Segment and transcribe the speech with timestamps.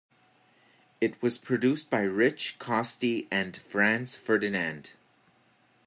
[0.99, 4.93] It was produced by Rich Costey and Franz Ferdinand.